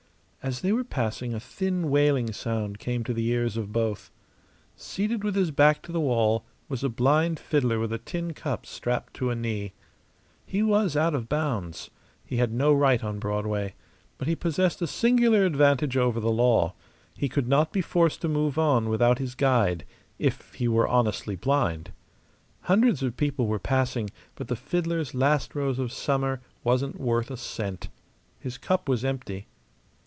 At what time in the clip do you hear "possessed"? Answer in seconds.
14.35-14.81